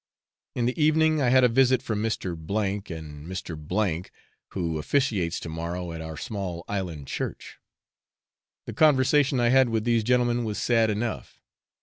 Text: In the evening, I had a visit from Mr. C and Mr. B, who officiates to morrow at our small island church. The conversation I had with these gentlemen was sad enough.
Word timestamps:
In 0.55 0.65
the 0.65 0.83
evening, 0.83 1.21
I 1.21 1.29
had 1.29 1.43
a 1.43 1.47
visit 1.47 1.83
from 1.83 2.01
Mr. 2.01 2.33
C 2.35 2.93
and 2.95 3.27
Mr. 3.27 3.55
B, 4.03 4.09
who 4.47 4.79
officiates 4.79 5.39
to 5.41 5.47
morrow 5.47 5.91
at 5.91 6.01
our 6.01 6.17
small 6.17 6.65
island 6.67 7.05
church. 7.05 7.59
The 8.65 8.73
conversation 8.73 9.39
I 9.39 9.49
had 9.49 9.69
with 9.69 9.83
these 9.83 10.03
gentlemen 10.03 10.43
was 10.43 10.57
sad 10.57 10.89
enough. 10.89 11.39